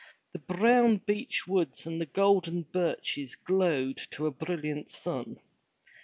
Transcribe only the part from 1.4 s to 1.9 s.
woods